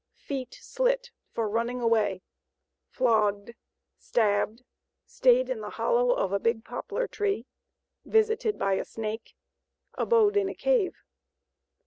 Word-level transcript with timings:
FEET 0.15 0.55
SLIT 0.59 1.11
FOR 1.29 1.47
RUNNING 1.47 1.79
AWAY, 1.79 2.23
FLOGGED, 2.89 3.53
STABBED, 3.99 4.63
STAYED 5.05 5.49
IN 5.51 5.61
THE 5.61 5.69
HOLLOW 5.69 6.13
OF 6.15 6.33
A 6.33 6.39
BIG 6.39 6.65
POPLAR 6.65 7.07
TREE, 7.07 7.45
VISITED 8.05 8.57
BY 8.57 8.73
A 8.73 8.85
SNAKE, 8.85 9.35
ABODE 9.93 10.37
IN 10.37 10.49
A 10.49 10.55
CAVE. 10.55 10.95